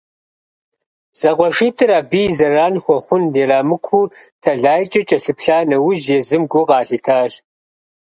[1.19, 7.33] Зэкъуэшитӏыр абы зэран хуэхъун ирамыкуу тэлайкӏэ кӏэлъыплъа нэужь, езым гу къалъитащ.